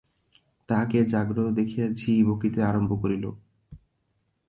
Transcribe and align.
তাহাকে 0.69 0.97
জাগ্রত 1.03 1.47
দেখিয়া 1.51 1.87
ঝি 1.91 2.13
বকিতে 2.23 2.59
আরম্ভ 2.63 2.91
করিল। 3.01 3.25